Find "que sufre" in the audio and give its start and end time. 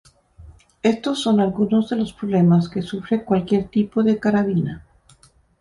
2.69-3.23